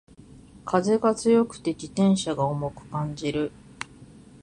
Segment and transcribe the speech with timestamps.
[0.65, 3.51] 風が強くて自転車が重く感じる